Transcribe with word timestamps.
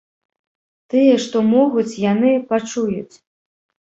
Тыя, 0.93 1.17
што 1.25 1.37
могуць, 1.49 1.99
яны 2.11 2.31
пачуюць. 2.53 3.15